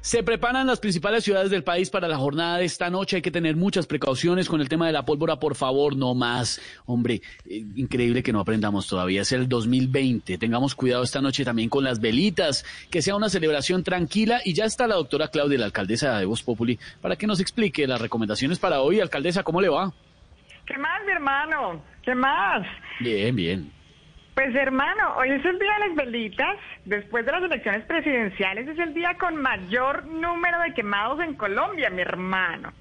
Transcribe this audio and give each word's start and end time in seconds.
Se 0.00 0.22
preparan 0.22 0.66
las 0.66 0.80
principales 0.80 1.24
ciudades 1.24 1.50
del 1.50 1.64
país 1.64 1.90
para 1.90 2.08
la 2.08 2.16
jornada 2.16 2.58
de 2.58 2.64
esta 2.64 2.90
noche. 2.90 3.16
Hay 3.16 3.22
que 3.22 3.30
tener 3.30 3.56
muchas 3.56 3.86
precauciones 3.86 4.48
con 4.48 4.60
el 4.60 4.68
tema 4.68 4.86
de 4.86 4.92
la 4.92 5.04
pólvora, 5.04 5.38
por 5.38 5.54
favor, 5.54 5.96
no 5.96 6.14
más. 6.14 6.60
Hombre, 6.86 7.20
eh, 7.46 7.64
increíble 7.76 8.22
que 8.22 8.32
no 8.32 8.40
aprendamos 8.40 8.86
todavía. 8.86 9.22
Es 9.22 9.32
el 9.32 9.48
2020. 9.48 10.38
Tengamos 10.38 10.74
cuidado 10.74 11.02
esta 11.02 11.20
noche 11.20 11.44
también 11.44 11.68
con 11.68 11.84
las 11.84 12.00
velitas. 12.00 12.64
Que 12.90 13.02
sea 13.02 13.16
una 13.16 13.28
celebración 13.28 13.82
tranquila. 13.82 14.40
Y 14.44 14.54
ya 14.54 14.64
está 14.64 14.86
la 14.86 14.94
doctora 14.94 15.28
Claudia, 15.28 15.58
la 15.58 15.66
alcaldesa 15.66 16.18
de 16.18 16.26
Voz 16.26 16.42
Populi, 16.42 16.78
para 17.00 17.16
que 17.16 17.26
nos 17.26 17.40
explique 17.40 17.86
las 17.86 18.00
recomendaciones 18.00 18.58
para 18.58 18.80
hoy. 18.80 19.00
Alcaldesa, 19.00 19.42
¿cómo 19.42 19.60
le 19.60 19.68
va? 19.68 19.92
¿Qué 20.66 20.76
más, 20.78 21.04
mi 21.06 21.12
hermano? 21.12 21.82
¿Qué 22.02 22.14
más? 22.14 22.66
Bien, 23.00 23.34
bien. 23.34 23.77
Pues 24.38 24.54
hermano, 24.54 25.16
hoy 25.16 25.30
es 25.30 25.44
el 25.44 25.58
día 25.58 25.72
de 25.80 25.88
las 25.88 25.96
velitas. 25.96 26.56
Después 26.84 27.26
de 27.26 27.32
las 27.32 27.42
elecciones 27.42 27.84
presidenciales 27.86 28.68
es 28.68 28.78
el 28.78 28.94
día 28.94 29.16
con 29.18 29.34
mayor 29.34 30.06
número 30.06 30.60
de 30.60 30.74
quemados 30.74 31.18
en 31.18 31.34
Colombia, 31.34 31.90
mi 31.90 32.02
hermano. 32.02 32.72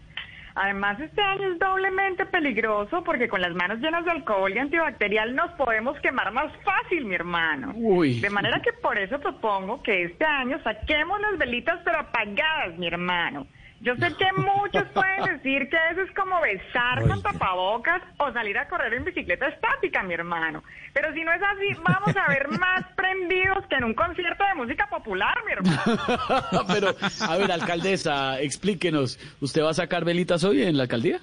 Además, 0.54 1.00
este 1.00 1.20
año 1.20 1.52
es 1.52 1.58
doblemente 1.58 2.28
peligroso 2.28 3.04
porque 3.04 3.28
con 3.28 3.42
las 3.42 3.56
manos 3.56 3.80
llenas 3.80 4.06
de 4.06 4.12
alcohol 4.12 4.54
y 4.54 4.60
antibacterial 4.60 5.36
nos 5.36 5.50
podemos 5.54 6.00
quemar 6.02 6.32
más 6.32 6.54
fácil, 6.64 7.06
mi 7.06 7.16
hermano. 7.16 7.72
Uy. 7.74 8.20
De 8.20 8.30
manera 8.30 8.62
que 8.62 8.74
por 8.74 8.96
eso 9.00 9.20
propongo 9.20 9.82
que 9.82 10.04
este 10.04 10.26
año 10.26 10.62
saquemos 10.62 11.20
las 11.22 11.40
velitas 11.40 11.80
pero 11.84 11.98
apagadas, 11.98 12.78
mi 12.78 12.86
hermano. 12.86 13.48
Yo 13.82 13.96
sé 13.96 14.08
que 14.16 14.26
muchos 14.34 14.84
pueden 14.94 15.24
decir 15.38 15.70
que 15.70 15.78
eso 15.92 16.02
es 16.02 16.12
como 16.16 16.42
besar 16.42 17.08
con 17.08 17.22
tapabocas 17.22 18.02
o 18.18 18.32
salir 18.34 18.58
a 18.58 18.68
correr 18.68 18.94
en 18.94 19.06
bicicleta 19.06 19.48
estática, 19.48 20.04
mi 20.04 20.14
hermano. 20.14 20.64
Pero 20.94 21.14
si 21.14 21.24
no 21.24 21.32
es 21.32 21.42
así, 21.42 21.80
vamos 21.84 22.16
a 22.16 22.28
ver 22.30 22.50
más 22.60 22.84
prendidos 22.96 23.66
que 23.70 23.76
en 23.76 23.84
un 23.84 23.94
concierto 23.94 24.44
de 24.44 24.56
música 24.56 24.88
popular, 24.88 25.36
mi 25.46 25.52
hermano. 25.54 26.66
Pero, 26.68 26.96
a 27.28 27.38
ver, 27.38 27.52
alcaldesa, 27.52 28.42
explíquenos. 28.42 29.20
¿Usted 29.42 29.64
va 29.64 29.72
a 29.72 29.76
sacar 29.76 30.06
velitas 30.06 30.44
hoy 30.44 30.64
en 30.64 30.78
la 30.78 30.84
alcaldía? 30.84 31.20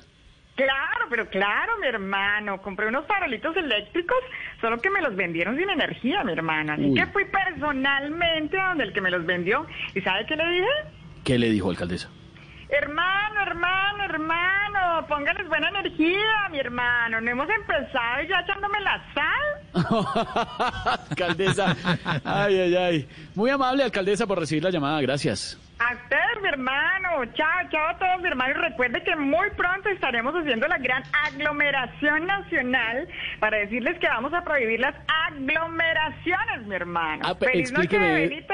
Claro, 0.56 1.06
pero 1.10 1.28
claro, 1.28 1.72
mi 1.80 1.88
hermano. 1.88 2.62
Compré 2.62 2.86
unos 2.86 3.04
farolitos 3.06 3.56
eléctricos, 3.56 4.18
solo 4.60 4.80
que 4.80 4.88
me 4.88 5.02
los 5.02 5.16
vendieron 5.16 5.56
sin 5.56 5.68
energía, 5.68 6.22
mi 6.22 6.32
hermano. 6.32 6.74
Así 6.74 6.84
Uy. 6.84 6.94
que 6.94 7.06
fui 7.06 7.24
personalmente 7.24 8.56
a 8.58 8.68
donde 8.68 8.84
el 8.84 8.92
que 8.92 9.00
me 9.00 9.10
los 9.10 9.26
vendió. 9.26 9.66
¿Y 9.96 10.00
sabe 10.02 10.24
qué 10.26 10.36
le 10.36 10.48
dije? 10.48 10.68
¿Qué 11.24 11.38
le 11.38 11.50
dijo, 11.50 11.70
alcaldesa? 11.70 12.08
Hermano, 13.58 14.02
hermano, 14.04 15.06
póngales 15.06 15.48
buena 15.48 15.68
energía, 15.68 16.48
mi 16.50 16.58
hermano. 16.58 17.20
No 17.20 17.30
hemos 17.30 17.48
empezado 17.48 18.22
y 18.24 18.28
ya 18.28 18.40
echándome 18.40 18.80
la 18.80 19.00
sal. 19.14 20.98
alcaldesa, 21.08 21.76
ay, 22.24 22.58
ay, 22.58 22.76
ay. 22.76 23.08
Muy 23.36 23.50
amable, 23.50 23.84
alcaldesa, 23.84 24.26
por 24.26 24.40
recibir 24.40 24.64
la 24.64 24.70
llamada. 24.70 25.00
Gracias. 25.00 25.56
A 25.78 25.94
ustedes, 25.94 26.42
mi 26.42 26.48
hermano. 26.48 27.08
Chao, 27.34 27.48
chao 27.70 27.88
a 27.90 27.98
todos, 27.98 28.22
mi 28.22 28.28
hermano. 28.28 28.50
Y 28.50 28.70
recuerde 28.70 29.02
que 29.04 29.14
muy 29.14 29.48
pronto 29.56 29.88
estaremos 29.88 30.34
haciendo 30.34 30.66
la 30.66 30.78
gran 30.78 31.04
aglomeración 31.26 32.26
nacional 32.26 33.06
para 33.38 33.58
decirles 33.58 33.98
que 34.00 34.08
vamos 34.08 34.34
a 34.34 34.42
prohibir 34.42 34.80
las 34.80 34.96
aglomeraciones, 35.28 36.66
mi 36.66 36.74
hermano. 36.74 37.22
Ah, 37.24 37.34
pe- 37.38 37.46
Feliz 37.52 37.72
noche 37.72 37.98
de 37.98 38.44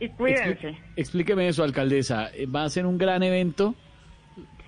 y 0.00 0.08
cuídense. 0.08 0.76
Explíqueme 0.96 1.46
eso, 1.46 1.62
alcaldesa. 1.62 2.30
Eh, 2.34 2.46
¿Va 2.46 2.64
a 2.64 2.68
ser 2.68 2.86
un 2.86 2.98
gran 2.98 3.22
evento? 3.22 3.76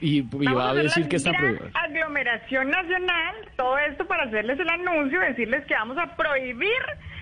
Y, 0.00 0.19
y 0.19 0.47
va 0.53 0.71
a 0.71 0.75
decir 0.75 1.09
que 1.09 1.16
está 1.16 1.32
prohibido. 1.32 1.69
aglomeración 1.75 2.69
nacional, 2.71 3.34
todo 3.56 3.78
esto 3.78 4.06
para 4.06 4.25
hacerles 4.25 4.59
el 4.60 4.69
anuncio, 4.69 5.21
decirles 5.21 5.65
que 5.66 5.75
vamos 5.75 5.97
a 5.99 6.15
prohibir 6.16 6.71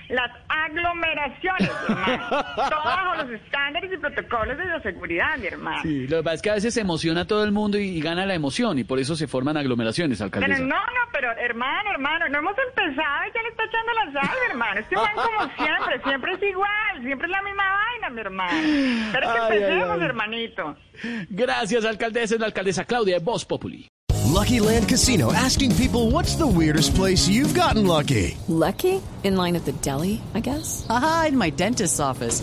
las 0.08 0.30
aglomeraciones, 0.48 1.70
hermano. 1.88 2.28
todo 2.28 2.84
bajo 2.84 3.14
los 3.22 3.30
estándares 3.30 3.92
y 3.92 3.96
protocolos 3.98 4.58
de 4.58 4.64
bioseguridad, 4.66 5.38
mi 5.38 5.46
hermano. 5.46 5.82
Sí, 5.82 6.06
lo 6.08 6.18
que 6.18 6.22
pasa 6.22 6.34
es 6.34 6.42
que 6.42 6.50
a 6.50 6.54
veces 6.54 6.74
se 6.74 6.80
emociona 6.80 7.22
a 7.22 7.24
todo 7.26 7.44
el 7.44 7.52
mundo 7.52 7.78
y, 7.78 7.84
y 7.84 8.00
gana 8.00 8.26
la 8.26 8.34
emoción 8.34 8.78
y 8.78 8.84
por 8.84 8.98
eso 8.98 9.16
se 9.16 9.26
forman 9.26 9.56
aglomeraciones, 9.56 10.18
Pero 10.18 10.24
alcaldesa. 10.26 10.60
no, 10.62 10.66
no, 10.76 11.01
pero 11.12 11.30
hermano, 11.38 11.90
hermano, 11.90 12.28
no 12.28 12.38
hemos 12.38 12.54
empezado 12.58 13.26
y 13.28 13.32
ya 13.34 13.42
le 13.42 13.48
está 13.50 13.64
echando 13.64 13.92
la 13.92 14.12
sal, 14.20 14.36
hermano. 14.50 14.80
Este 14.80 14.96
man 14.96 15.14
como 15.14 15.50
siempre, 15.56 16.02
siempre 16.04 16.32
es 16.34 16.42
igual, 16.42 17.02
siempre 17.02 17.26
es 17.26 17.30
la 17.30 17.42
misma 17.42 17.64
vaina, 17.72 18.10
mi 18.10 18.20
hermano. 18.20 18.58
Pero 19.12 19.32
que 19.32 19.38
Ay, 19.38 19.40
ay, 19.50 19.56
empecemos, 19.62 19.98
ay. 19.98 20.04
hermanito. 20.04 20.76
Gracias, 21.30 21.84
alcaldesa. 21.84 22.34
Es 22.34 22.40
la 22.40 22.46
alcaldesa 22.46 22.84
Claudia 22.84 23.18
de 23.18 23.24
Voz 23.24 23.44
Populi. 23.44 23.88
Lucky 24.32 24.60
Land 24.60 24.88
Casino 24.88 25.30
asking 25.32 25.74
people 25.76 26.10
what's 26.10 26.36
the 26.36 26.46
weirdest 26.46 26.94
place 26.94 27.28
you've 27.28 27.54
gotten 27.54 27.86
lucky? 27.86 28.36
Lucky? 28.48 29.00
In 29.24 29.36
line 29.36 29.54
at 29.56 29.64
the 29.66 29.72
deli, 29.82 30.20
I 30.34 30.40
guess? 30.40 30.86
Aha, 30.88 31.26
in 31.28 31.36
my 31.36 31.50
dentist's 31.50 32.00
office. 32.00 32.42